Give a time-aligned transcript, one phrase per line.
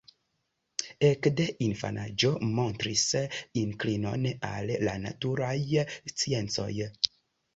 [1.07, 3.03] Ek de infanaĝo montris
[3.63, 5.53] inklinon al la naturaj
[5.93, 6.71] sciencoj.